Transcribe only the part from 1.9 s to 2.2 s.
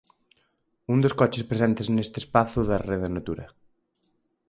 neste